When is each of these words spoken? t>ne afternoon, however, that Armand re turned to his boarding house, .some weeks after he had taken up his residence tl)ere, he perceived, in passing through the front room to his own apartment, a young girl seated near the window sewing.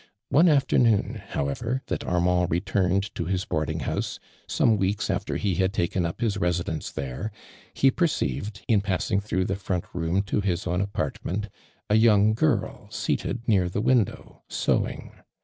t>ne 0.33 0.49
afternoon, 0.49 1.21
however, 1.27 1.83
that 1.85 2.03
Armand 2.03 2.49
re 2.49 2.59
turned 2.59 3.13
to 3.13 3.25
his 3.25 3.45
boarding 3.45 3.81
house, 3.81 4.17
.some 4.47 4.75
weeks 4.77 5.11
after 5.11 5.37
he 5.37 5.53
had 5.53 5.73
taken 5.73 6.07
up 6.07 6.21
his 6.21 6.37
residence 6.39 6.91
tl)ere, 6.91 7.29
he 7.71 7.91
perceived, 7.91 8.65
in 8.67 8.81
passing 8.81 9.21
through 9.21 9.45
the 9.45 9.55
front 9.55 9.85
room 9.93 10.23
to 10.23 10.41
his 10.41 10.65
own 10.65 10.81
apartment, 10.81 11.49
a 11.87 11.97
young 11.97 12.33
girl 12.33 12.87
seated 12.89 13.47
near 13.47 13.69
the 13.69 13.79
window 13.79 14.41
sewing. 14.49 15.11